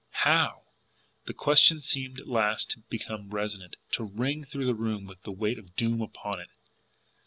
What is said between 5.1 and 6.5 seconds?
the weight of doom upon it.